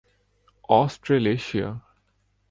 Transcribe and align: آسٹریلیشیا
آسٹریلیشیا 0.69 1.73